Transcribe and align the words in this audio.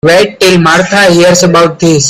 Wait 0.03 0.39
till 0.39 0.59
Martha 0.59 1.11
hears 1.13 1.43
about 1.43 1.79
this. 1.79 1.99